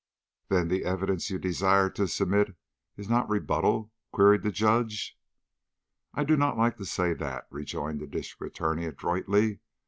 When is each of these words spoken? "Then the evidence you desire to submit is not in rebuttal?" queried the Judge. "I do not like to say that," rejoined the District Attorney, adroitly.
"Then 0.49 0.67
the 0.67 0.83
evidence 0.83 1.29
you 1.29 1.37
desire 1.37 1.87
to 1.91 2.07
submit 2.07 2.55
is 2.97 3.07
not 3.07 3.25
in 3.25 3.33
rebuttal?" 3.33 3.91
queried 4.11 4.41
the 4.41 4.49
Judge. 4.51 5.15
"I 6.15 6.23
do 6.23 6.35
not 6.35 6.57
like 6.57 6.77
to 6.77 6.85
say 6.85 7.13
that," 7.13 7.45
rejoined 7.51 7.99
the 7.99 8.07
District 8.07 8.55
Attorney, 8.55 8.85
adroitly. 8.87 9.59